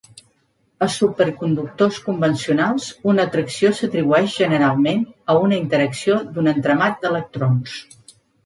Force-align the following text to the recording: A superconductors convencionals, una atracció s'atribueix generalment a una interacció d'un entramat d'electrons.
A 0.85 0.85
superconductors 0.93 1.99
convencionals, 2.05 2.87
una 3.13 3.27
atracció 3.31 3.73
s'atribueix 3.81 4.33
generalment 4.41 5.05
a 5.35 5.39
una 5.45 5.61
interacció 5.63 6.19
d'un 6.35 6.55
entramat 6.57 7.01
d'electrons. 7.05 7.81